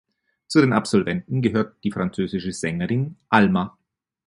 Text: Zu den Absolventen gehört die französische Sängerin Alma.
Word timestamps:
Zu 0.47 0.61
den 0.61 0.73
Absolventen 0.73 1.43
gehört 1.43 1.75
die 1.83 1.91
französische 1.91 2.51
Sängerin 2.53 3.17
Alma. 3.29 3.77